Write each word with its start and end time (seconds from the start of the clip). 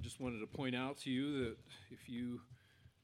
I 0.00 0.02
just 0.02 0.18
wanted 0.18 0.38
to 0.38 0.46
point 0.46 0.74
out 0.74 0.96
to 1.00 1.10
you 1.10 1.44
that 1.44 1.56
if 1.90 2.08
you 2.08 2.40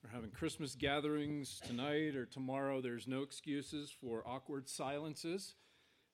are 0.03 0.08
having 0.08 0.30
Christmas 0.30 0.75
gatherings 0.75 1.61
tonight 1.62 2.17
or 2.17 2.25
tomorrow, 2.25 2.80
there's 2.80 3.07
no 3.07 3.21
excuses 3.21 3.91
for 4.01 4.26
awkward 4.26 4.67
silences 4.67 5.56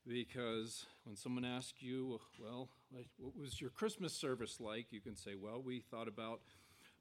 because 0.04 0.86
when 1.04 1.14
someone 1.14 1.44
asks 1.44 1.80
you, 1.82 2.18
well, 2.36 2.68
what 3.16 3.36
was 3.38 3.60
your 3.60 3.70
Christmas 3.70 4.12
service 4.12 4.58
like? 4.58 4.86
You 4.90 5.00
can 5.00 5.14
say, 5.14 5.36
well, 5.40 5.62
we 5.64 5.84
thought 5.88 6.08
about 6.08 6.40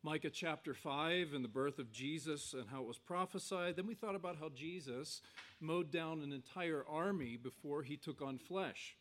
Micah 0.04 0.30
chapter 0.30 0.76
5 0.76 1.34
and 1.34 1.44
the 1.44 1.50
birth 1.50 1.80
of 1.80 1.92
Jesus 1.92 2.54
and 2.54 2.70
how 2.70 2.82
it 2.82 2.88
was 2.88 3.00
prophesied. 3.00 3.78
Then 3.78 3.88
we 3.88 3.96
thought 3.96 4.14
about 4.14 4.38
how 4.40 4.50
Jesus 4.50 5.24
mowed 5.60 5.92
down 5.92 6.22
an 6.22 6.32
entire 6.32 6.86
army 6.88 7.36
before 7.36 7.82
he 7.82 7.98
took 7.98 8.22
on 8.22 8.38
flesh. 8.38 8.96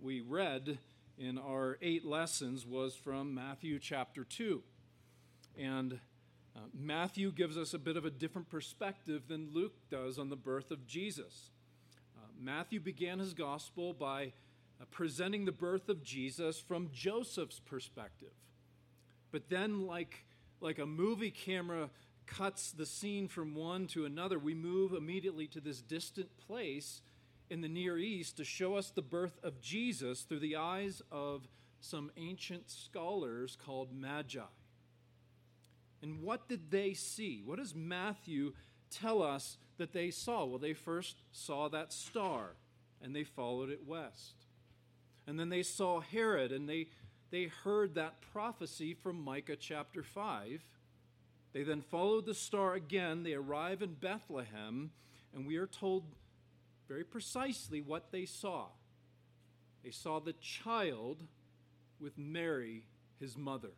we 0.00 0.22
read 0.22 0.78
in 1.18 1.36
our 1.36 1.76
eight 1.82 2.06
lessons 2.06 2.64
was 2.66 2.94
from 2.94 3.34
Matthew 3.34 3.78
chapter 3.78 4.24
2. 4.24 4.62
And 5.58 6.00
uh, 6.56 6.60
Matthew 6.72 7.30
gives 7.30 7.58
us 7.58 7.74
a 7.74 7.78
bit 7.78 7.98
of 7.98 8.06
a 8.06 8.10
different 8.10 8.48
perspective 8.48 9.24
than 9.28 9.52
Luke 9.52 9.74
does 9.90 10.18
on 10.18 10.30
the 10.30 10.36
birth 10.36 10.70
of 10.70 10.86
Jesus. 10.86 11.50
Uh, 12.16 12.28
Matthew 12.40 12.80
began 12.80 13.18
his 13.18 13.34
gospel 13.34 13.92
by 13.92 14.32
uh, 14.80 14.86
presenting 14.90 15.44
the 15.44 15.52
birth 15.52 15.90
of 15.90 16.02
Jesus 16.02 16.58
from 16.58 16.88
Joseph's 16.94 17.60
perspective. 17.60 18.32
But 19.32 19.50
then, 19.50 19.86
like, 19.86 20.24
like 20.62 20.78
a 20.78 20.86
movie 20.86 21.30
camera 21.30 21.90
cuts 22.26 22.72
the 22.72 22.86
scene 22.86 23.28
from 23.28 23.54
one 23.54 23.86
to 23.88 24.06
another, 24.06 24.38
we 24.38 24.54
move 24.54 24.94
immediately 24.94 25.46
to 25.48 25.60
this 25.60 25.82
distant 25.82 26.30
place 26.38 27.02
in 27.50 27.60
the 27.60 27.68
Near 27.68 27.98
East 27.98 28.36
to 28.36 28.44
show 28.44 28.76
us 28.76 28.90
the 28.90 29.02
birth 29.02 29.38
of 29.42 29.60
Jesus 29.60 30.22
through 30.22 30.38
the 30.38 30.56
eyes 30.56 31.02
of 31.10 31.48
some 31.80 32.10
ancient 32.16 32.70
scholars 32.70 33.58
called 33.62 33.92
Magi. 33.92 34.40
And 36.02 36.22
what 36.22 36.48
did 36.48 36.70
they 36.70 36.94
see? 36.94 37.42
What 37.44 37.58
does 37.58 37.74
Matthew 37.74 38.52
tell 38.90 39.22
us 39.22 39.58
that 39.78 39.92
they 39.92 40.10
saw? 40.10 40.44
Well, 40.44 40.58
they 40.58 40.72
first 40.72 41.16
saw 41.32 41.68
that 41.68 41.92
star 41.92 42.54
and 43.02 43.14
they 43.14 43.24
followed 43.24 43.70
it 43.70 43.86
west. 43.86 44.46
And 45.26 45.38
then 45.38 45.48
they 45.48 45.62
saw 45.62 46.00
Herod 46.00 46.52
and 46.52 46.68
they, 46.68 46.88
they 47.30 47.44
heard 47.44 47.94
that 47.94 48.20
prophecy 48.32 48.94
from 48.94 49.22
Micah 49.22 49.56
chapter 49.56 50.02
5. 50.02 50.62
They 51.52 51.62
then 51.64 51.80
followed 51.80 52.26
the 52.26 52.34
star 52.34 52.74
again. 52.74 53.22
They 53.22 53.34
arrive 53.34 53.82
in 53.82 53.94
Bethlehem, 53.94 54.92
and 55.34 55.46
we 55.46 55.56
are 55.56 55.66
told 55.66 56.04
very 56.90 57.04
precisely 57.04 57.80
what 57.80 58.10
they 58.10 58.26
saw. 58.26 58.66
They 59.84 59.92
saw 59.92 60.18
the 60.18 60.32
child 60.32 61.18
with 62.00 62.18
Mary, 62.18 62.82
his 63.20 63.36
mother. 63.38 63.70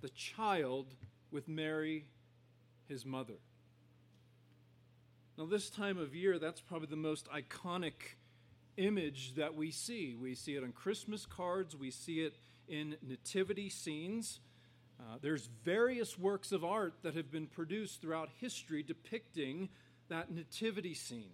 The 0.00 0.10
child 0.10 0.94
with 1.32 1.48
Mary, 1.48 2.04
his 2.88 3.04
mother. 3.04 3.40
Now, 5.36 5.46
this 5.46 5.68
time 5.68 5.98
of 5.98 6.14
year, 6.14 6.38
that's 6.38 6.60
probably 6.60 6.86
the 6.86 6.94
most 6.96 7.28
iconic 7.28 8.14
image 8.76 9.34
that 9.34 9.56
we 9.56 9.72
see. 9.72 10.14
We 10.14 10.36
see 10.36 10.54
it 10.54 10.62
on 10.62 10.70
Christmas 10.70 11.26
cards, 11.26 11.74
we 11.74 11.90
see 11.90 12.20
it 12.20 12.36
in 12.68 12.94
nativity 13.02 13.68
scenes. 13.68 14.38
Uh, 15.00 15.16
there's 15.20 15.48
various 15.64 16.16
works 16.16 16.52
of 16.52 16.64
art 16.64 16.94
that 17.02 17.16
have 17.16 17.32
been 17.32 17.48
produced 17.48 18.00
throughout 18.00 18.28
history 18.40 18.84
depicting 18.84 19.68
that 20.08 20.30
nativity 20.30 20.94
scene. 20.94 21.32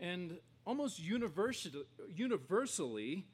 And 0.00 0.38
almost 0.66 0.98
universally, 0.98 3.26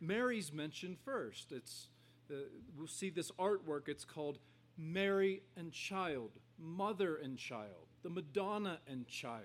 Mary's 0.00 0.52
mentioned 0.52 0.96
first. 1.04 1.52
It's, 1.52 1.88
uh, 2.30 2.34
we'll 2.76 2.88
see 2.88 3.10
this 3.10 3.30
artwork. 3.32 3.88
It's 3.88 4.04
called 4.04 4.38
Mary 4.76 5.42
and 5.56 5.70
Child, 5.70 6.30
Mother 6.58 7.16
and 7.16 7.36
Child, 7.36 7.86
the 8.02 8.10
Madonna 8.10 8.80
and 8.88 9.06
Child. 9.06 9.44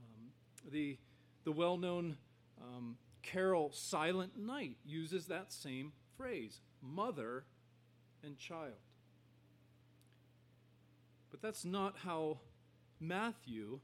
Um, 0.00 0.32
the 0.70 0.98
the 1.44 1.52
well 1.52 1.76
known 1.76 2.16
um, 2.60 2.96
carol 3.22 3.70
Silent 3.72 4.38
Night 4.38 4.76
uses 4.84 5.26
that 5.26 5.52
same 5.52 5.92
phrase, 6.16 6.60
mother 6.80 7.44
and 8.22 8.38
child. 8.38 8.74
But 11.30 11.42
that's 11.42 11.64
not 11.64 11.96
how 12.04 12.38
Matthew 13.00 13.80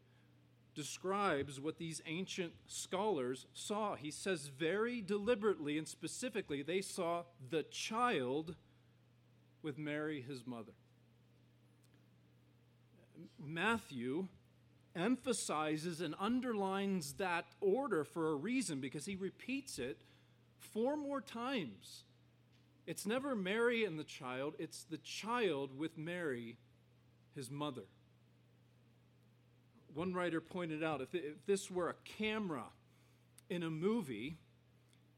describes 0.78 1.58
what 1.58 1.76
these 1.76 2.00
ancient 2.06 2.52
scholars 2.68 3.46
saw. 3.52 3.96
He 3.96 4.12
says 4.12 4.46
very 4.46 5.00
deliberately 5.00 5.76
and 5.76 5.88
specifically 5.88 6.62
they 6.62 6.82
saw 6.82 7.24
the 7.50 7.64
child 7.64 8.54
with 9.60 9.76
Mary, 9.76 10.22
his 10.22 10.46
mother. 10.46 10.70
Matthew 13.44 14.28
emphasizes 14.94 16.00
and 16.00 16.14
underlines 16.16 17.14
that 17.14 17.46
order 17.60 18.04
for 18.04 18.30
a 18.30 18.36
reason 18.36 18.80
because 18.80 19.04
he 19.04 19.16
repeats 19.16 19.80
it 19.80 20.02
four 20.60 20.96
more 20.96 21.20
times. 21.20 22.04
It's 22.86 23.04
never 23.04 23.34
Mary 23.34 23.84
and 23.84 23.98
the 23.98 24.04
child, 24.04 24.54
it's 24.60 24.84
the 24.84 24.98
child 24.98 25.76
with 25.76 25.98
Mary, 25.98 26.56
his 27.34 27.50
mother 27.50 27.86
one 29.94 30.14
writer 30.14 30.40
pointed 30.40 30.82
out 30.82 31.00
if, 31.00 31.14
if 31.14 31.44
this 31.46 31.70
were 31.70 31.90
a 31.90 31.94
camera 32.04 32.64
in 33.50 33.62
a 33.62 33.70
movie, 33.70 34.38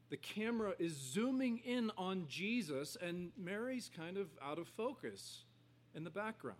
the 0.09 0.17
camera 0.17 0.73
is 0.77 0.93
zooming 0.93 1.59
in 1.59 1.91
on 1.97 2.25
Jesus, 2.27 2.97
and 3.01 3.31
Mary's 3.37 3.89
kind 3.95 4.17
of 4.17 4.27
out 4.43 4.59
of 4.59 4.67
focus 4.67 5.43
in 5.95 6.03
the 6.03 6.09
background. 6.09 6.59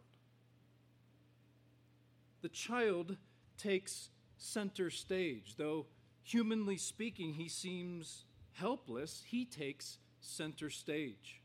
The 2.42 2.50
child 2.50 3.18
takes 3.58 4.10
center 4.38 4.90
stage. 4.90 5.56
Though, 5.58 5.86
humanly 6.24 6.78
speaking, 6.78 7.34
he 7.34 7.50
seems 7.50 8.26
helpless, 8.54 9.24
he 9.28 9.46
takes 9.46 9.98
center 10.20 10.70
stage. 10.70 11.42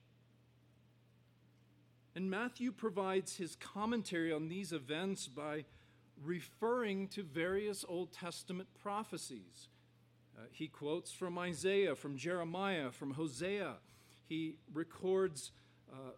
And 2.15 2.31
Matthew 2.31 2.73
provides 2.73 3.37
his 3.37 3.57
commentary 3.57 4.33
on 4.33 4.49
these 4.49 4.73
events 4.73 5.29
by 5.29 5.65
referring 6.25 7.09
to 7.09 7.23
various 7.23 7.85
Old 7.89 8.13
Testament 8.13 8.69
prophecies. 8.83 9.69
Uh, 10.37 10.43
he 10.51 10.69
quotes 10.69 11.13
from 11.13 11.39
Isaiah, 11.39 11.95
from 11.95 12.17
Jeremiah, 12.17 12.91
from 12.91 13.13
Hosea. 13.13 13.75
He 14.29 14.57
records 14.73 15.53
uh, 15.93 16.13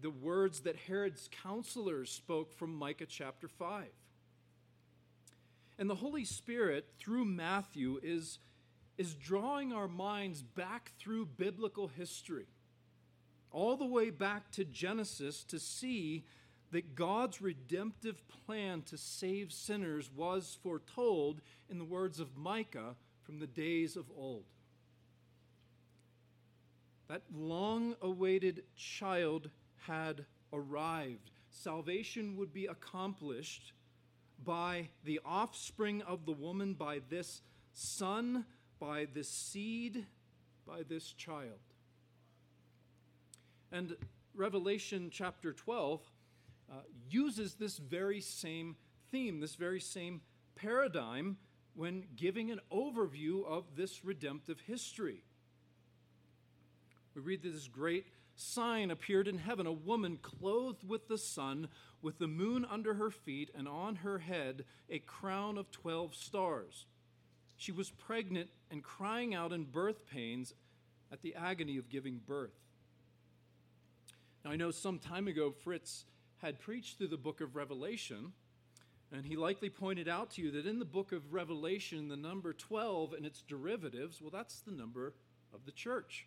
the 0.00 0.10
words 0.10 0.60
that 0.60 0.76
Herod's 0.76 1.28
counselors 1.42 2.10
spoke 2.10 2.52
from 2.52 2.74
Micah 2.74 3.06
chapter 3.06 3.48
5. 3.48 3.86
And 5.78 5.90
the 5.90 5.94
Holy 5.94 6.24
Spirit, 6.24 6.86
through 6.98 7.24
Matthew, 7.24 7.98
is, 8.02 8.38
is 8.96 9.14
drawing 9.14 9.72
our 9.72 9.88
minds 9.88 10.42
back 10.42 10.92
through 10.98 11.26
biblical 11.26 11.88
history, 11.88 12.46
all 13.50 13.76
the 13.76 13.86
way 13.86 14.10
back 14.10 14.50
to 14.52 14.64
Genesis, 14.64 15.42
to 15.44 15.58
see 15.58 16.24
that 16.74 16.96
God's 16.96 17.40
redemptive 17.40 18.20
plan 18.46 18.82
to 18.82 18.98
save 18.98 19.52
sinners 19.52 20.10
was 20.12 20.58
foretold 20.60 21.40
in 21.70 21.78
the 21.78 21.84
words 21.84 22.18
of 22.18 22.36
Micah 22.36 22.96
from 23.22 23.38
the 23.38 23.46
days 23.46 23.94
of 23.94 24.06
old. 24.16 24.42
That 27.06 27.22
long 27.32 27.94
awaited 28.02 28.64
child 28.74 29.50
had 29.86 30.24
arrived. 30.52 31.30
Salvation 31.48 32.36
would 32.38 32.52
be 32.52 32.66
accomplished 32.66 33.72
by 34.44 34.88
the 35.04 35.20
offspring 35.24 36.02
of 36.02 36.26
the 36.26 36.32
woman, 36.32 36.74
by 36.74 37.02
this 37.08 37.42
son, 37.72 38.46
by 38.80 39.06
this 39.14 39.28
seed, 39.28 40.06
by 40.66 40.82
this 40.82 41.12
child. 41.12 41.60
And 43.70 43.94
Revelation 44.34 45.10
chapter 45.12 45.52
12 45.52 46.00
uh, 46.70 46.76
uses 47.08 47.54
this 47.54 47.78
very 47.78 48.20
same 48.20 48.76
theme, 49.10 49.40
this 49.40 49.54
very 49.54 49.80
same 49.80 50.20
paradigm 50.54 51.36
when 51.74 52.04
giving 52.16 52.50
an 52.50 52.60
overview 52.72 53.44
of 53.46 53.64
this 53.76 54.04
redemptive 54.04 54.60
history. 54.60 55.24
We 57.14 57.20
read 57.20 57.42
that 57.42 57.52
this 57.52 57.68
great 57.68 58.06
sign 58.36 58.90
appeared 58.90 59.28
in 59.28 59.38
heaven 59.38 59.66
a 59.66 59.72
woman 59.72 60.18
clothed 60.20 60.88
with 60.88 61.08
the 61.08 61.18
sun, 61.18 61.68
with 62.02 62.18
the 62.18 62.26
moon 62.26 62.64
under 62.68 62.94
her 62.94 63.10
feet, 63.10 63.50
and 63.56 63.68
on 63.68 63.96
her 63.96 64.18
head 64.18 64.64
a 64.90 64.98
crown 64.98 65.58
of 65.58 65.70
12 65.70 66.14
stars. 66.14 66.86
She 67.56 67.72
was 67.72 67.90
pregnant 67.90 68.50
and 68.70 68.82
crying 68.82 69.34
out 69.34 69.52
in 69.52 69.64
birth 69.64 70.06
pains 70.06 70.54
at 71.12 71.22
the 71.22 71.34
agony 71.34 71.78
of 71.78 71.88
giving 71.88 72.20
birth. 72.26 72.58
Now, 74.44 74.50
I 74.50 74.56
know 74.56 74.70
some 74.70 74.98
time 74.98 75.28
ago 75.28 75.52
Fritz 75.52 76.04
had 76.44 76.60
preached 76.60 76.98
through 76.98 77.08
the 77.08 77.16
book 77.16 77.40
of 77.40 77.56
Revelation, 77.56 78.32
and 79.12 79.24
he 79.24 79.36
likely 79.36 79.70
pointed 79.70 80.08
out 80.08 80.30
to 80.32 80.42
you 80.42 80.50
that 80.52 80.66
in 80.66 80.78
the 80.78 80.84
book 80.84 81.12
of 81.12 81.32
Revelation, 81.32 82.08
the 82.08 82.16
number 82.16 82.52
12 82.52 83.12
and 83.14 83.24
its 83.24 83.42
derivatives, 83.42 84.20
well, 84.20 84.30
that's 84.30 84.60
the 84.60 84.72
number 84.72 85.14
of 85.52 85.64
the 85.66 85.72
church 85.72 86.26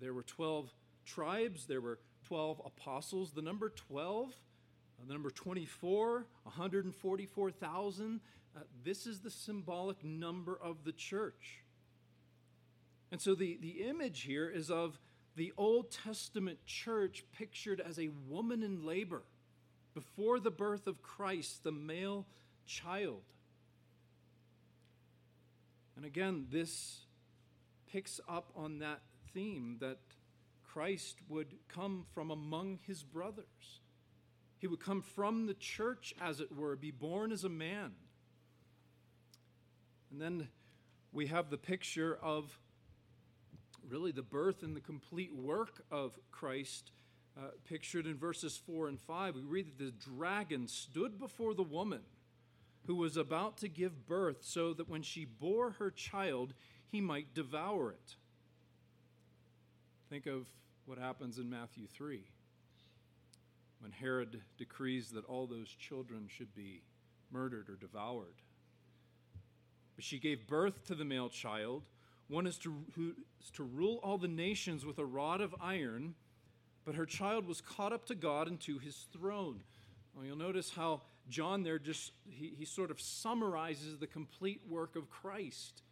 there 0.00 0.14
were 0.14 0.22
12 0.22 0.72
tribes, 1.04 1.66
there 1.66 1.80
were 1.80 1.98
12 2.26 2.62
apostles. 2.64 3.32
The 3.32 3.42
number 3.42 3.70
12, 3.70 4.30
uh, 4.30 5.04
the 5.06 5.12
number 5.12 5.30
24, 5.30 6.26
144,000, 6.42 8.20
uh, 8.56 8.60
this 8.84 9.06
is 9.06 9.20
the 9.20 9.30
symbolic 9.30 10.04
number 10.04 10.58
of 10.60 10.84
the 10.84 10.92
church. 10.92 11.62
And 13.10 13.20
so 13.20 13.34
the, 13.34 13.58
the 13.60 13.88
image 13.88 14.22
here 14.22 14.48
is 14.48 14.70
of 14.70 14.98
the 15.38 15.52
Old 15.56 15.92
Testament 15.92 16.58
church 16.66 17.24
pictured 17.38 17.80
as 17.80 17.96
a 17.96 18.10
woman 18.28 18.64
in 18.64 18.84
labor 18.84 19.22
before 19.94 20.40
the 20.40 20.50
birth 20.50 20.88
of 20.88 21.00
Christ, 21.00 21.62
the 21.62 21.70
male 21.70 22.26
child. 22.66 23.22
And 25.96 26.04
again, 26.04 26.46
this 26.50 27.02
picks 27.92 28.20
up 28.28 28.50
on 28.56 28.80
that 28.80 29.00
theme 29.32 29.76
that 29.80 29.98
Christ 30.72 31.18
would 31.28 31.54
come 31.68 32.04
from 32.12 32.32
among 32.32 32.80
his 32.84 33.04
brothers. 33.04 33.80
He 34.58 34.66
would 34.66 34.80
come 34.80 35.02
from 35.02 35.46
the 35.46 35.54
church, 35.54 36.14
as 36.20 36.40
it 36.40 36.54
were, 36.54 36.74
be 36.74 36.90
born 36.90 37.30
as 37.30 37.44
a 37.44 37.48
man. 37.48 37.92
And 40.10 40.20
then 40.20 40.48
we 41.12 41.28
have 41.28 41.48
the 41.48 41.58
picture 41.58 42.18
of 42.20 42.58
really 43.88 44.12
the 44.12 44.22
birth 44.22 44.62
and 44.62 44.76
the 44.76 44.80
complete 44.80 45.34
work 45.34 45.82
of 45.90 46.18
Christ, 46.30 46.92
uh, 47.36 47.48
pictured 47.64 48.06
in 48.06 48.16
verses 48.16 48.60
4 48.66 48.88
and 48.88 49.00
5. 49.00 49.34
We 49.36 49.42
read 49.42 49.66
that 49.66 49.84
the 49.84 50.14
dragon 50.16 50.68
stood 50.68 51.18
before 51.18 51.54
the 51.54 51.62
woman 51.62 52.00
who 52.86 52.96
was 52.96 53.16
about 53.16 53.58
to 53.58 53.68
give 53.68 54.06
birth, 54.06 54.38
so 54.40 54.72
that 54.74 54.88
when 54.88 55.02
she 55.02 55.24
bore 55.24 55.72
her 55.72 55.90
child, 55.90 56.54
he 56.90 57.00
might 57.00 57.34
devour 57.34 57.90
it. 57.90 58.16
Think 60.08 60.26
of 60.26 60.46
what 60.86 60.98
happens 60.98 61.38
in 61.38 61.50
Matthew 61.50 61.86
3 61.86 62.22
when 63.80 63.92
Herod 63.92 64.40
decrees 64.56 65.10
that 65.10 65.24
all 65.26 65.46
those 65.46 65.68
children 65.68 66.28
should 66.28 66.54
be 66.54 66.82
murdered 67.30 67.68
or 67.68 67.76
devoured. 67.76 68.42
But 69.94 70.04
she 70.04 70.18
gave 70.18 70.46
birth 70.46 70.86
to 70.86 70.94
the 70.94 71.04
male 71.04 71.28
child. 71.28 71.82
One 72.28 72.46
is 72.46 72.58
to, 72.58 72.74
who 72.94 73.14
is 73.42 73.50
to 73.52 73.62
rule 73.62 74.00
all 74.02 74.18
the 74.18 74.28
nations 74.28 74.84
with 74.84 74.98
a 74.98 75.04
rod 75.04 75.40
of 75.40 75.54
iron, 75.60 76.14
but 76.84 76.94
her 76.94 77.06
child 77.06 77.46
was 77.46 77.60
caught 77.60 77.92
up 77.92 78.06
to 78.06 78.14
God 78.14 78.48
and 78.48 78.60
to 78.60 78.78
his 78.78 79.06
throne. 79.12 79.62
Well, 80.14 80.24
you'll 80.24 80.36
notice 80.36 80.70
how 80.70 81.02
John 81.28 81.62
there 81.62 81.78
just, 81.78 82.12
he, 82.28 82.54
he 82.58 82.64
sort 82.64 82.90
of 82.90 83.00
summarizes 83.00 83.98
the 83.98 84.06
complete 84.06 84.60
work 84.68 84.96
of 84.96 85.08
Christ. 85.10 85.82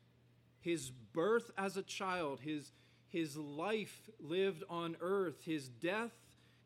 His 0.61 0.91
birth 0.91 1.50
as 1.56 1.77
a 1.77 1.83
child, 1.83 2.41
his 2.41 2.73
his 3.09 3.37
life 3.37 4.11
lived 4.21 4.65
on 4.69 4.97
earth, 5.00 5.43
his 5.44 5.69
death, 5.69 6.12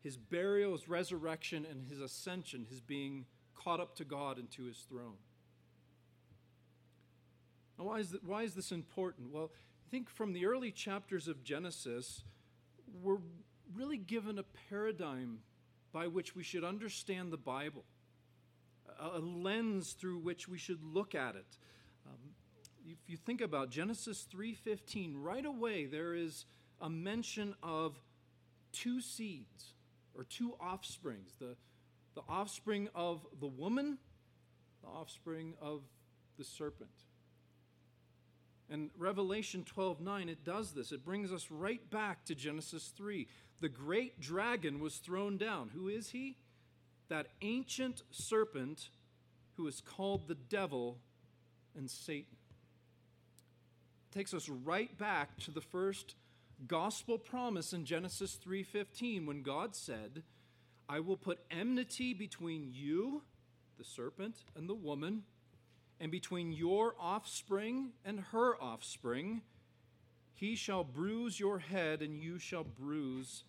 his 0.03 0.17
burial, 0.17 0.71
his 0.73 0.89
resurrection, 0.89 1.65
and 1.69 1.87
his 1.87 2.01
ascension, 2.01 2.65
his 2.69 2.81
being 2.81 3.25
caught 3.55 3.79
up 3.79 3.95
to 3.95 4.03
God 4.03 4.37
and 4.37 4.49
to 4.51 4.63
his 4.63 4.79
throne. 4.89 5.17
Now, 7.81 7.87
why 7.87 7.99
is, 7.99 8.15
why 8.23 8.43
is 8.43 8.53
this 8.53 8.71
important? 8.71 9.31
Well, 9.33 9.49
I 9.53 9.89
think 9.89 10.07
from 10.07 10.33
the 10.33 10.45
early 10.45 10.69
chapters 10.69 11.27
of 11.27 11.43
Genesis, 11.43 12.23
we're 13.01 13.17
really 13.73 13.97
given 13.97 14.37
a 14.37 14.43
paradigm 14.69 15.39
by 15.91 16.05
which 16.05 16.35
we 16.35 16.43
should 16.43 16.63
understand 16.63 17.33
the 17.33 17.37
Bible, 17.37 17.83
a 18.99 19.17
lens 19.17 19.93
through 19.93 20.19
which 20.19 20.47
we 20.47 20.59
should 20.59 20.83
look 20.83 21.15
at 21.15 21.35
it. 21.35 21.57
Um, 22.05 22.35
if 22.85 23.09
you 23.09 23.17
think 23.17 23.41
about 23.41 23.71
Genesis 23.71 24.27
3:15, 24.31 25.15
right 25.15 25.45
away 25.45 25.87
there 25.87 26.13
is 26.13 26.45
a 26.79 26.89
mention 26.89 27.55
of 27.63 27.99
two 28.71 29.01
seeds 29.01 29.73
or 30.13 30.23
two 30.23 30.53
offsprings, 30.61 31.33
the, 31.39 31.55
the 32.13 32.21
offspring 32.29 32.89
of 32.93 33.25
the 33.39 33.47
woman, 33.47 33.97
the 34.83 34.87
offspring 34.87 35.55
of 35.59 35.81
the 36.37 36.43
serpent. 36.43 36.91
And 38.71 38.89
Revelation 38.97 39.65
12:9 39.65 40.29
it 40.29 40.45
does 40.45 40.71
this. 40.71 40.93
It 40.93 41.03
brings 41.03 41.33
us 41.33 41.51
right 41.51 41.87
back 41.89 42.23
to 42.25 42.35
Genesis 42.35 42.87
3. 42.87 43.27
The 43.59 43.69
great 43.69 44.21
dragon 44.21 44.79
was 44.79 44.97
thrown 44.97 45.37
down. 45.37 45.69
Who 45.69 45.89
is 45.89 46.11
he? 46.11 46.37
That 47.09 47.27
ancient 47.41 48.01
serpent 48.11 48.89
who 49.57 49.67
is 49.67 49.81
called 49.81 50.27
the 50.27 50.35
devil 50.35 51.01
and 51.75 51.91
Satan 51.91 52.37
takes 54.11 54.33
us 54.33 54.47
right 54.47 54.97
back 54.97 55.37
to 55.39 55.51
the 55.51 55.61
first 55.61 56.15
gospel 56.67 57.17
promise 57.17 57.73
in 57.73 57.85
Genesis 57.85 58.35
3:15 58.35 59.25
when 59.25 59.41
God 59.41 59.75
said, 59.75 60.23
"I 60.87 61.01
will 61.01 61.17
put 61.17 61.45
enmity 61.49 62.13
between 62.13 62.73
you, 62.73 63.23
the 63.77 63.83
serpent, 63.83 64.45
and 64.55 64.69
the 64.69 64.75
woman, 64.75 65.25
and 66.01 66.11
between 66.11 66.51
your 66.51 66.95
offspring 66.99 67.91
and 68.03 68.19
her 68.31 68.61
offspring. 68.61 69.41
He 70.33 70.55
shall 70.55 70.83
bruise 70.83 71.39
your 71.39 71.59
head 71.59 72.01
and 72.01 72.21
you 72.21 72.39
shall 72.39 72.63
bruise 72.65 73.43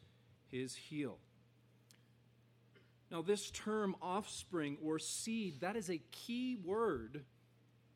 his 0.51 0.77
heel." 0.77 1.19
Now, 3.11 3.23
this 3.23 3.51
term 3.51 3.97
offspring 4.01 4.77
or 4.83 4.99
seed, 4.99 5.61
that 5.61 5.77
is 5.77 5.91
a 5.91 5.99
key 6.13 6.57
word 6.57 7.25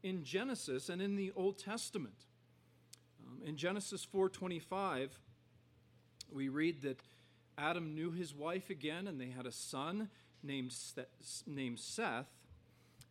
in 0.03 0.25
Genesis 0.25 0.89
and 0.89 1.01
in 1.01 1.17
the 1.17 1.33
Old 1.37 1.59
Testament. 1.59 2.27
Um, 3.27 3.43
in 3.45 3.57
Genesis 3.57 4.05
4:25, 4.05 5.19
we 6.31 6.49
read 6.49 6.83
that 6.83 7.01
Adam 7.59 7.95
knew 7.95 8.11
his 8.11 8.35
wife 8.35 8.71
again, 8.71 9.07
and 9.07 9.21
they 9.21 9.31
had 9.31 9.47
a 9.47 9.53
son 9.53 10.11
named 10.43 10.73
Seth, 10.73 11.43
named 11.47 11.79
Seth 11.79 12.31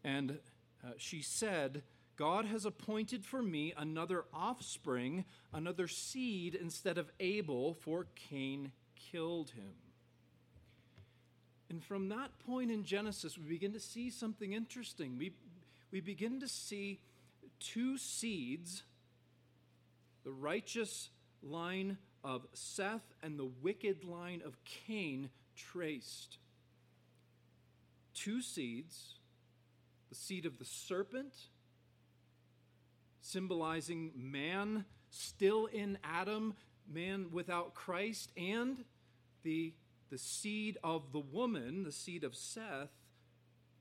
and 0.04 0.40
uh, 0.86 0.92
she 0.98 1.22
said, 1.22 1.84
God 2.16 2.46
has 2.46 2.66
appointed 2.66 3.26
for 3.26 3.42
me 3.42 3.74
another 3.76 4.26
offspring, 4.34 5.26
another 5.52 5.88
seed 5.88 6.56
instead 6.56 6.98
of 6.98 7.12
Abel, 7.20 7.74
for 7.74 8.08
Cain 8.16 8.72
killed 9.12 9.52
him. 9.52 9.74
And 11.70 11.84
from 11.84 12.10
that 12.10 12.38
point 12.46 12.72
in 12.72 12.84
Genesis, 12.84 13.38
we 13.38 13.46
begin 13.46 13.74
to 13.74 13.80
see 13.80 14.10
something 14.10 14.54
interesting. 14.54 15.18
We, 15.18 15.34
we 15.92 16.00
begin 16.00 16.40
to 16.40 16.48
see 16.48 17.00
two 17.60 17.98
seeds 17.98 18.84
the 20.24 20.32
righteous 20.32 21.10
line 21.44 21.98
of 22.24 22.48
Seth 22.54 23.14
and 23.22 23.38
the 23.38 23.50
wicked 23.62 24.04
line 24.04 24.42
of 24.44 24.58
Cain 24.66 25.30
traced. 25.56 26.40
Two 28.16 28.42
seeds 28.42 29.16
the 30.10 30.16
seed 30.16 30.46
of 30.46 30.60
the 30.60 30.66
serpent, 30.66 31.34
symbolizing 33.22 34.12
man 34.16 34.86
still 35.10 35.66
in 35.68 35.98
Adam, 36.04 36.56
man 36.92 37.28
without 37.32 37.74
Christ, 37.74 38.32
and 38.38 38.84
the, 39.44 39.74
the 40.12 40.18
seed 40.18 40.78
of 40.84 41.12
the 41.12 41.20
woman, 41.20 41.84
the 41.84 41.92
seed 41.92 42.24
of 42.24 42.36
Seth, 42.36 42.92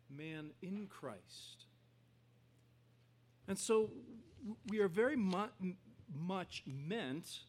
man 0.09 0.51
in 0.63 0.87
Christ. 0.87 1.67
And 3.49 3.59
so 3.59 3.91
we 4.69 4.79
are 4.81 4.89
very 4.89 5.17
mu- 5.17 5.75
much 6.15 6.63
meant 6.67 7.41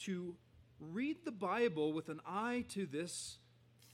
to 0.00 0.34
read 0.78 1.24
the 1.24 1.32
Bible 1.32 1.92
with 1.92 2.08
an 2.08 2.20
eye 2.26 2.64
to 2.70 2.86
this 2.86 3.38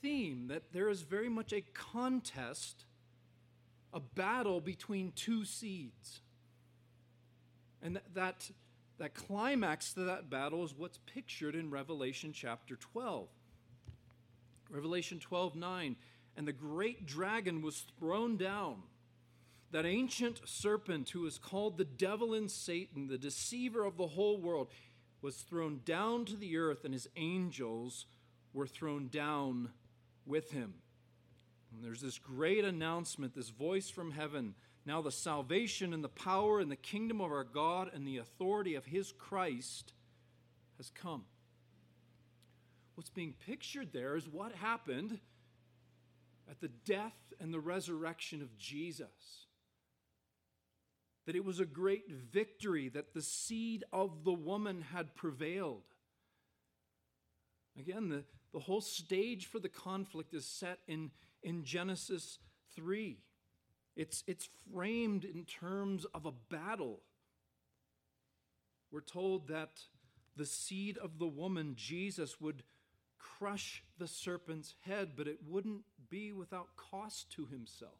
theme 0.01 0.47
that 0.47 0.73
there 0.73 0.89
is 0.89 1.01
very 1.01 1.29
much 1.29 1.53
a 1.53 1.61
contest 1.61 2.85
a 3.93 3.99
battle 3.99 4.61
between 4.61 5.11
two 5.13 5.45
seeds. 5.45 6.21
And 7.81 7.95
that, 7.95 8.13
that, 8.15 8.51
that 8.97 9.13
climax 9.13 9.93
to 9.93 10.01
that 10.01 10.29
battle 10.29 10.63
is 10.63 10.73
what's 10.75 10.99
pictured 11.05 11.55
in 11.55 11.69
Revelation 11.69 12.33
chapter 12.33 12.75
12. 12.75 13.27
Revelation 14.69 15.19
12 15.19 15.55
9. 15.55 15.95
And 16.35 16.47
the 16.47 16.53
great 16.53 17.05
dragon 17.05 17.61
was 17.61 17.85
thrown 17.97 18.37
down, 18.37 18.83
that 19.71 19.85
ancient 19.85 20.41
serpent 20.45 21.09
who 21.09 21.25
is 21.25 21.39
called 21.39 21.77
the 21.77 21.85
devil 21.85 22.35
and 22.35 22.49
Satan, 22.49 23.07
the 23.07 23.17
deceiver 23.17 23.83
of 23.83 23.97
the 23.97 24.07
whole 24.07 24.37
world, 24.37 24.69
was 25.21 25.37
thrown 25.37 25.81
down 25.83 26.25
to 26.25 26.35
the 26.35 26.57
earth, 26.57 26.85
and 26.85 26.93
his 26.93 27.09
angels 27.15 28.05
were 28.53 28.67
thrown 28.67 29.07
down 29.07 29.69
with 30.27 30.51
him. 30.51 30.75
And 31.77 31.85
there's 31.85 32.01
this 32.01 32.17
great 32.17 32.65
announcement, 32.65 33.35
this 33.35 33.49
voice 33.49 33.87
from 33.87 34.09
heaven. 34.09 34.55
Now 34.83 35.03
the 35.03 35.11
salvation 35.11 35.93
and 35.93 36.03
the 36.03 36.09
power 36.09 36.59
and 36.59 36.71
the 36.71 36.75
kingdom 36.75 37.21
of 37.21 37.31
our 37.31 37.43
God 37.43 37.91
and 37.93 38.07
the 38.07 38.17
authority 38.17 38.73
of 38.73 38.85
his 38.85 39.11
Christ 39.11 39.93
has 40.77 40.89
come. 40.89 41.25
What's 42.95 43.11
being 43.11 43.35
pictured 43.45 43.93
there 43.93 44.15
is 44.15 44.27
what 44.27 44.53
happened 44.53 45.19
at 46.49 46.61
the 46.61 46.67
death 46.67 47.13
and 47.39 47.53
the 47.53 47.59
resurrection 47.59 48.41
of 48.41 48.57
Jesus. 48.57 49.45
That 51.27 51.35
it 51.35 51.45
was 51.45 51.59
a 51.59 51.65
great 51.65 52.09
victory, 52.09 52.89
that 52.89 53.13
the 53.13 53.21
seed 53.21 53.83
of 53.93 54.23
the 54.23 54.33
woman 54.33 54.81
had 54.81 55.13
prevailed. 55.13 55.83
Again, 57.77 58.09
the, 58.09 58.23
the 58.51 58.61
whole 58.61 58.81
stage 58.81 59.45
for 59.45 59.59
the 59.59 59.69
conflict 59.69 60.33
is 60.33 60.47
set 60.47 60.79
in 60.87 61.11
in 61.43 61.63
Genesis 61.63 62.39
3. 62.75 63.17
It's, 63.95 64.23
it's 64.27 64.49
framed 64.71 65.25
in 65.25 65.45
terms 65.45 66.05
of 66.13 66.25
a 66.25 66.31
battle. 66.31 67.01
We're 68.91 69.01
told 69.01 69.47
that 69.47 69.81
the 70.35 70.45
seed 70.45 70.97
of 70.97 71.19
the 71.19 71.27
woman, 71.27 71.73
Jesus, 71.75 72.39
would 72.39 72.63
crush 73.17 73.83
the 73.97 74.07
serpent's 74.07 74.75
head, 74.81 75.11
but 75.15 75.27
it 75.27 75.39
wouldn't 75.47 75.81
be 76.09 76.31
without 76.31 76.75
cost 76.75 77.31
to 77.31 77.45
himself. 77.47 77.99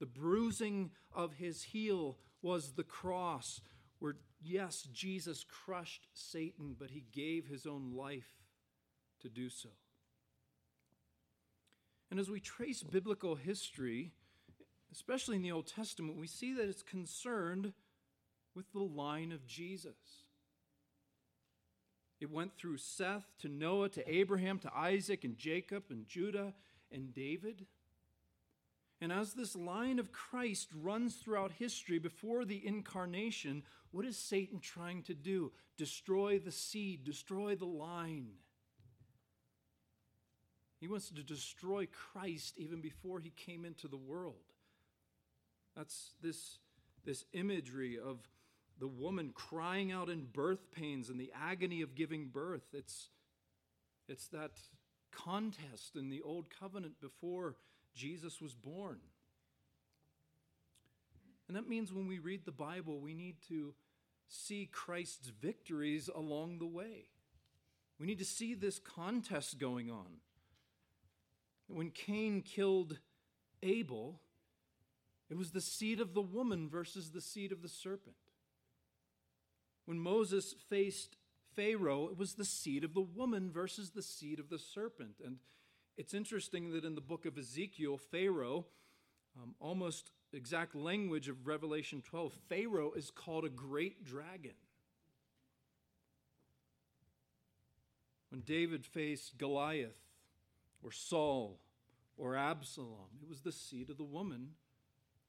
The 0.00 0.06
bruising 0.06 0.90
of 1.14 1.34
his 1.34 1.62
heel 1.62 2.18
was 2.42 2.72
the 2.72 2.82
cross, 2.82 3.60
where, 3.98 4.16
yes, 4.42 4.88
Jesus 4.92 5.44
crushed 5.44 6.08
Satan, 6.12 6.76
but 6.78 6.90
he 6.90 7.04
gave 7.12 7.46
his 7.46 7.66
own 7.66 7.92
life 7.94 8.38
to 9.20 9.28
do 9.28 9.48
so. 9.48 9.68
And 12.10 12.20
as 12.20 12.30
we 12.30 12.40
trace 12.40 12.82
biblical 12.82 13.34
history, 13.34 14.12
especially 14.92 15.36
in 15.36 15.42
the 15.42 15.52
Old 15.52 15.66
Testament, 15.66 16.18
we 16.18 16.26
see 16.26 16.54
that 16.54 16.68
it's 16.68 16.82
concerned 16.82 17.72
with 18.54 18.70
the 18.72 18.80
line 18.80 19.32
of 19.32 19.46
Jesus. 19.46 20.24
It 22.20 22.30
went 22.30 22.56
through 22.56 22.78
Seth 22.78 23.26
to 23.40 23.48
Noah 23.48 23.88
to 23.90 24.10
Abraham 24.14 24.58
to 24.60 24.74
Isaac 24.74 25.24
and 25.24 25.36
Jacob 25.36 25.84
and 25.90 26.06
Judah 26.06 26.54
and 26.92 27.12
David. 27.12 27.66
And 29.00 29.12
as 29.12 29.34
this 29.34 29.56
line 29.56 29.98
of 29.98 30.12
Christ 30.12 30.68
runs 30.74 31.16
throughout 31.16 31.52
history 31.52 31.98
before 31.98 32.44
the 32.44 32.64
incarnation, 32.64 33.64
what 33.90 34.06
is 34.06 34.16
Satan 34.16 34.60
trying 34.60 35.02
to 35.02 35.14
do? 35.14 35.52
Destroy 35.76 36.38
the 36.38 36.52
seed, 36.52 37.04
destroy 37.04 37.56
the 37.56 37.66
line. 37.66 38.28
He 40.84 40.88
wants 40.88 41.08
to 41.08 41.22
destroy 41.22 41.88
Christ 42.12 42.58
even 42.58 42.82
before 42.82 43.18
he 43.18 43.30
came 43.30 43.64
into 43.64 43.88
the 43.88 43.96
world. 43.96 44.34
That's 45.74 46.10
this, 46.22 46.58
this 47.06 47.24
imagery 47.32 47.98
of 47.98 48.18
the 48.78 48.86
woman 48.86 49.30
crying 49.34 49.92
out 49.92 50.10
in 50.10 50.26
birth 50.30 50.70
pains 50.72 51.08
and 51.08 51.18
the 51.18 51.32
agony 51.34 51.80
of 51.80 51.94
giving 51.94 52.26
birth. 52.26 52.66
It's, 52.74 53.08
it's 54.10 54.28
that 54.28 54.50
contest 55.10 55.96
in 55.96 56.10
the 56.10 56.20
old 56.20 56.50
covenant 56.50 57.00
before 57.00 57.56
Jesus 57.94 58.42
was 58.42 58.52
born. 58.52 58.98
And 61.48 61.56
that 61.56 61.66
means 61.66 61.94
when 61.94 62.08
we 62.08 62.18
read 62.18 62.44
the 62.44 62.52
Bible, 62.52 63.00
we 63.00 63.14
need 63.14 63.36
to 63.48 63.72
see 64.28 64.68
Christ's 64.70 65.28
victories 65.28 66.10
along 66.14 66.58
the 66.58 66.66
way. 66.66 67.06
We 67.98 68.06
need 68.06 68.18
to 68.18 68.26
see 68.26 68.52
this 68.52 68.78
contest 68.78 69.58
going 69.58 69.90
on. 69.90 70.20
When 71.68 71.90
Cain 71.90 72.42
killed 72.42 72.98
Abel, 73.62 74.20
it 75.30 75.36
was 75.36 75.52
the 75.52 75.60
seed 75.60 76.00
of 76.00 76.14
the 76.14 76.22
woman 76.22 76.68
versus 76.68 77.10
the 77.10 77.20
seed 77.20 77.52
of 77.52 77.62
the 77.62 77.68
serpent. 77.68 78.16
When 79.86 79.98
Moses 79.98 80.54
faced 80.68 81.16
Pharaoh, 81.54 82.08
it 82.08 82.16
was 82.16 82.34
the 82.34 82.44
seed 82.44 82.84
of 82.84 82.94
the 82.94 83.00
woman 83.00 83.50
versus 83.50 83.90
the 83.90 84.02
seed 84.02 84.38
of 84.38 84.48
the 84.48 84.58
serpent. 84.58 85.16
And 85.24 85.38
it's 85.96 86.14
interesting 86.14 86.72
that 86.72 86.84
in 86.84 86.94
the 86.94 87.00
book 87.00 87.26
of 87.26 87.38
Ezekiel, 87.38 87.98
Pharaoh, 87.98 88.66
um, 89.40 89.54
almost 89.60 90.10
exact 90.32 90.74
language 90.74 91.28
of 91.28 91.46
Revelation 91.46 92.02
12, 92.02 92.32
Pharaoh 92.48 92.92
is 92.92 93.10
called 93.10 93.44
a 93.44 93.50
great 93.50 94.04
dragon. 94.04 94.54
When 98.30 98.40
David 98.40 98.84
faced 98.84 99.38
Goliath, 99.38 100.03
or 100.84 100.92
Saul 100.92 101.58
or 102.16 102.36
Absalom. 102.36 103.18
It 103.20 103.28
was 103.28 103.40
the 103.40 103.50
seed 103.50 103.90
of 103.90 103.96
the 103.96 104.04
woman 104.04 104.50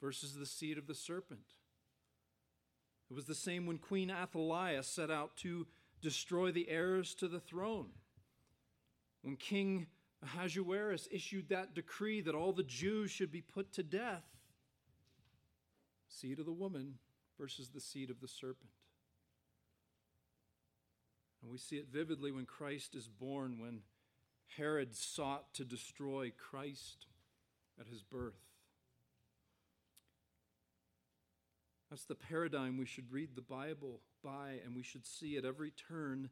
versus 0.02 0.36
the 0.36 0.46
seed 0.46 0.78
of 0.78 0.86
the 0.86 0.94
serpent. 0.94 1.56
It 3.10 3.14
was 3.14 3.26
the 3.26 3.36
same 3.36 3.66
when 3.66 3.78
Queen 3.78 4.12
Athaliah 4.12 4.84
set 4.84 5.10
out 5.10 5.38
to 5.38 5.66
destroy 6.02 6.52
the 6.52 6.70
heirs 6.70 7.16
to 7.16 7.28
the 7.28 7.40
throne. 7.40 7.90
When 9.22 9.38
King 9.38 9.88
Ahasuerus 10.22 11.08
issued 11.12 11.50
that 11.50 11.74
decree 11.74 12.22
that 12.22 12.36
all 12.36 12.52
the 12.52 12.64
Jews 12.64 13.12
should 13.12 13.32
be 13.32 13.42
put 13.42 13.72
to 13.74 13.84
death, 13.84 14.24
seed 16.08 16.40
of 16.40 16.46
the 16.46 16.52
woman 16.52 16.96
versus 17.40 17.70
the 17.70 17.82
seed 17.82 18.10
of 18.10 18.22
the 18.22 18.28
serpent. 18.28 18.72
And 21.42 21.52
we 21.52 21.58
see 21.58 21.78
it 21.78 21.88
vividly 21.92 22.32
when 22.32 22.46
Christ 22.46 22.96
is 22.96 23.08
born, 23.08 23.60
when 23.60 23.82
Herod 24.58 24.96
sought 24.96 25.54
to 25.56 25.66
destroy 25.66 26.32
Christ 26.38 27.08
at 27.80 27.88
his 27.88 28.04
birth. 28.04 28.40
That's 31.90 32.06
the 32.06 32.16
paradigm 32.16 32.78
we 32.78 32.86
should 32.86 33.12
read 33.12 33.36
the 33.36 33.42
Bible 33.42 34.02
by, 34.24 34.60
and 34.66 34.76
we 34.76 34.84
should 34.84 35.06
see 35.06 35.38
at 35.38 35.46
every 35.46 35.72
turn 35.72 36.30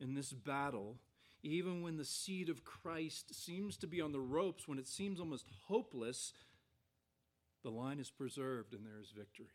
in 0.00 0.14
this 0.14 0.32
battle. 0.32 0.96
Even 1.42 1.82
when 1.82 1.96
the 1.96 2.04
seed 2.04 2.48
of 2.48 2.64
Christ 2.64 3.34
seems 3.34 3.76
to 3.78 3.86
be 3.86 4.00
on 4.00 4.12
the 4.12 4.20
ropes, 4.20 4.66
when 4.66 4.78
it 4.78 4.88
seems 4.88 5.20
almost 5.20 5.46
hopeless, 5.66 6.32
the 7.62 7.70
line 7.70 8.00
is 8.00 8.10
preserved 8.10 8.74
and 8.74 8.84
there 8.84 9.00
is 9.00 9.10
victory. 9.16 9.46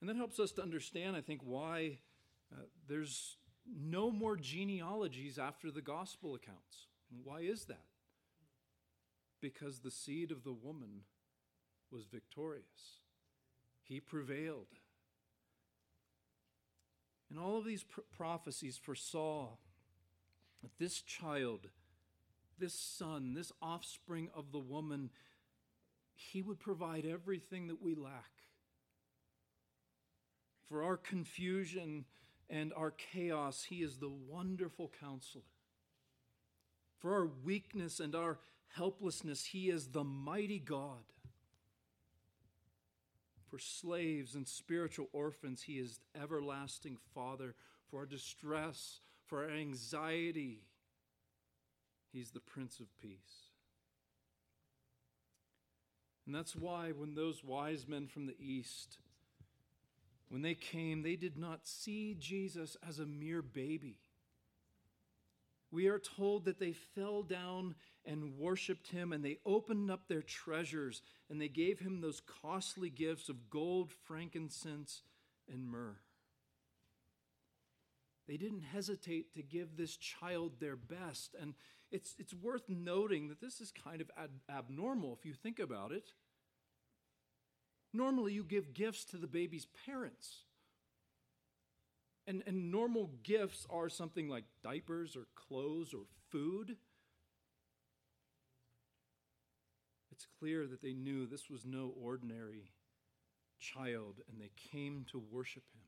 And 0.00 0.08
that 0.08 0.16
helps 0.16 0.38
us 0.38 0.52
to 0.52 0.62
understand, 0.62 1.16
I 1.16 1.20
think, 1.20 1.40
why 1.42 1.98
uh, 2.52 2.62
there's 2.88 3.36
no 3.66 4.10
more 4.10 4.36
genealogies 4.36 5.38
after 5.38 5.70
the 5.70 5.80
gospel 5.80 6.34
accounts. 6.34 6.86
Why 7.22 7.40
is 7.40 7.64
that? 7.66 7.86
Because 9.40 9.78
the 9.78 9.90
seed 9.90 10.30
of 10.30 10.44
the 10.44 10.52
woman 10.52 11.02
was 11.90 12.04
victorious, 12.06 13.00
he 13.82 14.00
prevailed. 14.00 14.66
And 17.30 17.38
all 17.38 17.58
of 17.58 17.64
these 17.64 17.84
pr- 17.84 18.00
prophecies 18.16 18.76
foresaw 18.76 19.48
that 20.62 20.78
this 20.78 21.00
child, 21.00 21.68
this 22.58 22.74
son, 22.74 23.34
this 23.34 23.52
offspring 23.60 24.28
of 24.34 24.52
the 24.52 24.58
woman, 24.58 25.10
he 26.14 26.42
would 26.42 26.60
provide 26.60 27.04
everything 27.04 27.68
that 27.68 27.82
we 27.82 27.94
lack. 27.94 28.30
For 30.68 30.82
our 30.82 30.96
confusion 30.96 32.04
and 32.48 32.72
our 32.74 32.90
chaos, 32.90 33.64
he 33.68 33.76
is 33.76 33.96
the 33.96 34.10
wonderful 34.10 34.90
counselor. 35.00 35.44
For 36.98 37.14
our 37.14 37.30
weakness 37.44 38.00
and 38.00 38.14
our 38.14 38.38
helplessness, 38.68 39.44
he 39.44 39.68
is 39.70 39.88
the 39.88 40.04
mighty 40.04 40.58
God. 40.58 41.04
For 43.48 43.58
slaves 43.58 44.34
and 44.34 44.48
spiritual 44.48 45.08
orphans, 45.12 45.62
he 45.62 45.74
is 45.74 46.00
everlasting 46.20 46.96
Father. 47.14 47.54
For 47.88 48.00
our 48.00 48.06
distress, 48.06 49.00
for 49.26 49.44
our 49.44 49.50
anxiety, 49.50 50.62
he's 52.12 52.30
the 52.30 52.40
Prince 52.40 52.80
of 52.80 52.86
Peace. 53.00 53.50
And 56.26 56.34
that's 56.34 56.56
why 56.56 56.90
when 56.90 57.14
those 57.14 57.44
wise 57.44 57.86
men 57.86 58.06
from 58.06 58.26
the 58.26 58.40
east 58.40 58.98
when 60.34 60.42
they 60.42 60.56
came, 60.56 61.04
they 61.04 61.14
did 61.14 61.38
not 61.38 61.60
see 61.62 62.16
Jesus 62.18 62.76
as 62.84 62.98
a 62.98 63.06
mere 63.06 63.40
baby. 63.40 64.00
We 65.70 65.86
are 65.86 66.00
told 66.00 66.46
that 66.46 66.58
they 66.58 66.72
fell 66.72 67.22
down 67.22 67.76
and 68.04 68.36
worshiped 68.36 68.88
him, 68.88 69.12
and 69.12 69.24
they 69.24 69.38
opened 69.46 69.92
up 69.92 70.08
their 70.08 70.22
treasures, 70.22 71.02
and 71.30 71.40
they 71.40 71.46
gave 71.46 71.78
him 71.78 72.00
those 72.00 72.20
costly 72.42 72.90
gifts 72.90 73.28
of 73.28 73.48
gold, 73.48 73.92
frankincense, 74.08 75.02
and 75.48 75.68
myrrh. 75.68 76.00
They 78.26 78.36
didn't 78.36 78.62
hesitate 78.62 79.34
to 79.34 79.42
give 79.44 79.76
this 79.76 79.96
child 79.96 80.54
their 80.58 80.74
best. 80.74 81.36
And 81.40 81.54
it's, 81.92 82.16
it's 82.18 82.34
worth 82.34 82.68
noting 82.68 83.28
that 83.28 83.40
this 83.40 83.60
is 83.60 83.70
kind 83.70 84.00
of 84.00 84.10
ab- 84.18 84.42
abnormal 84.50 85.16
if 85.16 85.24
you 85.24 85.32
think 85.32 85.60
about 85.60 85.92
it. 85.92 86.08
Normally, 87.94 88.32
you 88.32 88.42
give 88.42 88.74
gifts 88.74 89.04
to 89.06 89.16
the 89.16 89.28
baby's 89.28 89.68
parents. 89.86 90.42
And, 92.26 92.42
and 92.44 92.72
normal 92.72 93.10
gifts 93.22 93.66
are 93.70 93.88
something 93.88 94.28
like 94.28 94.44
diapers 94.64 95.14
or 95.14 95.26
clothes 95.36 95.94
or 95.94 96.00
food. 96.30 96.76
It's 100.10 100.26
clear 100.40 100.66
that 100.66 100.82
they 100.82 100.92
knew 100.92 101.26
this 101.26 101.48
was 101.48 101.64
no 101.64 101.92
ordinary 102.00 102.72
child 103.60 104.20
and 104.28 104.40
they 104.40 104.50
came 104.72 105.06
to 105.12 105.22
worship 105.30 105.64
him. 105.72 105.82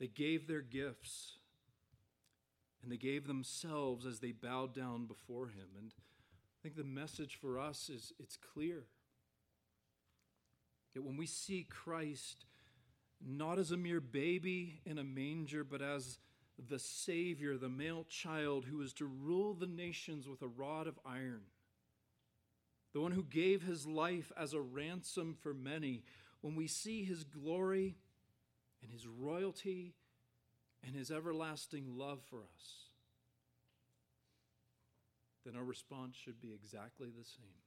They 0.00 0.06
gave 0.06 0.46
their 0.46 0.62
gifts 0.62 1.34
and 2.82 2.90
they 2.90 2.96
gave 2.96 3.26
themselves 3.26 4.06
as 4.06 4.20
they 4.20 4.32
bowed 4.32 4.74
down 4.74 5.06
before 5.06 5.48
him. 5.48 5.68
And 5.78 5.92
I 5.96 6.56
think 6.62 6.76
the 6.76 6.84
message 6.84 7.36
for 7.40 7.58
us 7.58 7.90
is 7.90 8.12
it's 8.18 8.36
clear. 8.36 8.84
That 10.94 11.02
when 11.02 11.16
we 11.16 11.26
see 11.26 11.66
Christ 11.68 12.46
not 13.24 13.58
as 13.58 13.70
a 13.70 13.76
mere 13.76 14.00
baby 14.00 14.80
in 14.84 14.98
a 14.98 15.04
manger, 15.04 15.64
but 15.64 15.82
as 15.82 16.18
the 16.68 16.78
Savior, 16.78 17.56
the 17.56 17.68
male 17.68 18.04
child 18.08 18.64
who 18.64 18.80
is 18.80 18.92
to 18.94 19.06
rule 19.06 19.54
the 19.54 19.66
nations 19.66 20.28
with 20.28 20.42
a 20.42 20.46
rod 20.46 20.86
of 20.86 20.98
iron, 21.04 21.42
the 22.92 23.00
one 23.00 23.12
who 23.12 23.24
gave 23.24 23.62
his 23.62 23.86
life 23.86 24.30
as 24.38 24.52
a 24.52 24.60
ransom 24.60 25.36
for 25.40 25.52
many, 25.52 26.04
when 26.42 26.54
we 26.54 26.68
see 26.68 27.02
his 27.02 27.24
glory 27.24 27.96
and 28.82 28.92
his 28.92 29.06
royalty 29.06 29.94
and 30.86 30.94
his 30.94 31.10
everlasting 31.10 31.98
love 31.98 32.20
for 32.30 32.38
us, 32.38 32.90
then 35.44 35.56
our 35.56 35.64
response 35.64 36.14
should 36.14 36.40
be 36.40 36.52
exactly 36.52 37.08
the 37.08 37.24
same 37.24 37.63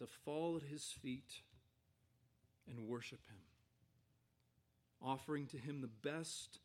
to 0.00 0.06
fall 0.24 0.56
at 0.56 0.62
his 0.62 0.84
feet 1.02 1.42
and 2.66 2.88
worship 2.88 3.20
him, 3.28 3.36
offering 5.02 5.46
to 5.46 5.58
him 5.58 5.80
the 5.80 6.08
best 6.08 6.58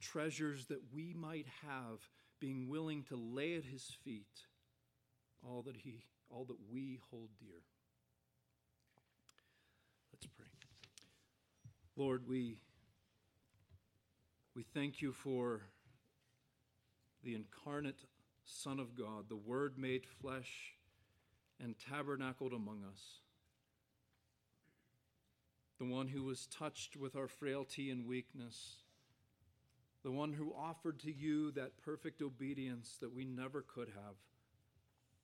treasures 0.00 0.66
that 0.66 0.92
we 0.92 1.14
might 1.14 1.46
have, 1.66 2.00
being 2.40 2.68
willing 2.68 3.04
to 3.04 3.16
lay 3.16 3.56
at 3.56 3.64
his 3.64 3.96
feet 4.04 4.46
all 5.46 5.62
that 5.62 5.76
he 5.76 6.02
all 6.30 6.44
that 6.44 6.56
we 6.70 7.00
hold 7.10 7.28
dear. 7.38 7.62
Let's 10.12 10.26
pray. 10.26 10.46
Lord, 11.96 12.28
we 12.28 12.58
we 14.54 14.64
thank 14.74 15.00
you 15.00 15.12
for 15.12 15.62
the 17.22 17.34
incarnate 17.34 18.00
Son 18.44 18.80
of 18.80 18.96
God, 18.96 19.28
the 19.28 19.36
Word 19.36 19.78
made 19.78 20.04
flesh 20.20 20.74
and 21.62 21.74
tabernacled 21.78 22.52
among 22.52 22.84
us. 22.90 23.00
The 25.78 25.86
one 25.86 26.08
who 26.08 26.24
was 26.24 26.46
touched 26.46 26.96
with 26.96 27.16
our 27.16 27.28
frailty 27.28 27.90
and 27.90 28.06
weakness. 28.06 28.76
The 30.02 30.10
one 30.10 30.32
who 30.32 30.54
offered 30.54 30.98
to 31.00 31.12
you 31.12 31.50
that 31.52 31.82
perfect 31.82 32.22
obedience 32.22 32.96
that 33.00 33.14
we 33.14 33.24
never 33.24 33.62
could 33.62 33.88
have. 33.88 34.16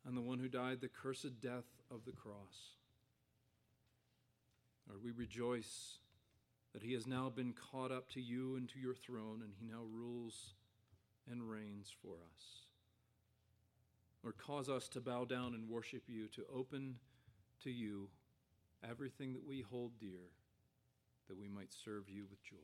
And 0.06 0.16
the 0.16 0.22
one 0.22 0.38
who 0.38 0.48
died 0.48 0.80
the 0.80 0.88
cursed 0.88 1.40
death 1.40 1.64
of 1.90 2.04
the 2.04 2.12
cross. 2.12 2.74
Lord, 4.88 5.02
we 5.02 5.10
rejoice 5.10 5.98
that 6.72 6.82
he 6.82 6.92
has 6.92 7.06
now 7.06 7.30
been 7.30 7.54
caught 7.54 7.90
up 7.90 8.08
to 8.10 8.20
you 8.20 8.56
and 8.56 8.68
to 8.68 8.78
your 8.78 8.94
throne, 8.94 9.40
and 9.42 9.52
he 9.58 9.66
now 9.66 9.82
rules 9.90 10.54
and 11.30 11.50
reigns 11.50 11.92
for 12.02 12.12
us. 12.12 12.65
Lord, 14.26 14.38
cause 14.38 14.68
us 14.68 14.88
to 14.88 15.00
bow 15.00 15.24
down 15.24 15.54
and 15.54 15.68
worship 15.68 16.02
you, 16.08 16.26
to 16.34 16.42
open 16.52 16.96
to 17.62 17.70
you 17.70 18.08
everything 18.82 19.32
that 19.34 19.46
we 19.46 19.60
hold 19.60 19.92
dear, 20.00 20.32
that 21.28 21.38
we 21.38 21.46
might 21.46 21.72
serve 21.72 22.08
you 22.08 22.24
with 22.28 22.42
joy. 22.42 22.56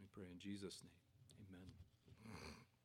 We 0.00 0.06
pray 0.12 0.26
in 0.32 0.38
Jesus' 0.38 0.80
name. 0.84 1.48
Amen. 1.50 1.83